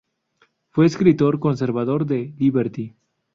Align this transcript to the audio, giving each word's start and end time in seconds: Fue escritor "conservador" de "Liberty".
Fue 0.71 0.87
escritor 0.87 1.39
"conservador" 1.39 2.07
de 2.07 2.33
"Liberty". 2.39 2.95